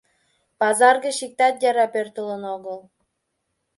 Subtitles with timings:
[0.59, 2.79] Пазар гыч иктат яра пӧртылын огыл.